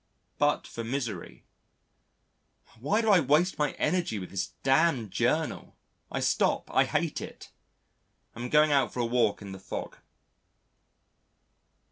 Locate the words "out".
8.71-8.91